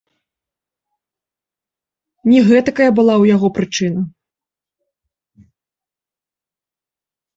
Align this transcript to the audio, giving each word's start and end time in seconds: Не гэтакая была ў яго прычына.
Не 2.31 2.39
гэтакая 2.49 2.87
была 3.01 3.13
ў 3.17 3.25
яго 3.35 3.47
прычына. 3.57 4.01